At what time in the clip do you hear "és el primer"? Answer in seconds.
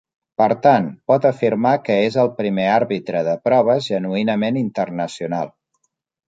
2.05-2.65